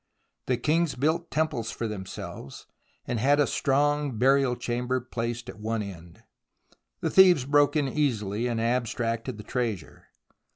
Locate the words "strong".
3.45-4.17